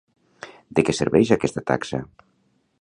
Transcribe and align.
De 0.79 0.85
què 0.87 0.95
serveix 0.99 1.33
aquesta 1.37 1.65
taxa? 1.73 2.03